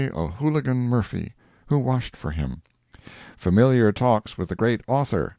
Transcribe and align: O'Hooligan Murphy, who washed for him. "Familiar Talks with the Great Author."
O'Hooligan 0.15 0.89
Murphy, 0.89 1.35
who 1.67 1.77
washed 1.77 2.15
for 2.15 2.31
him. 2.31 2.63
"Familiar 3.37 3.91
Talks 3.91 4.35
with 4.35 4.49
the 4.49 4.55
Great 4.55 4.81
Author." 4.87 5.29